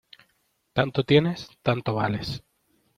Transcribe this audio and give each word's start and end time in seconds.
Tanto 0.73 1.03
tienes, 1.05 1.47
tanto 1.61 1.93
vales. 1.93 2.43